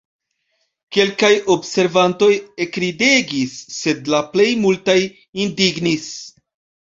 Kelkaj 0.95 1.29
observantoj 1.55 2.29
ekridegis, 2.65 3.53
sed 3.75 4.09
la 4.15 4.21
plej 4.33 4.47
multaj 4.65 4.97
indignis. 5.45 6.09